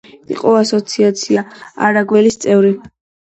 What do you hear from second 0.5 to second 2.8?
ასოციაცია „არაგველის“ წევრი.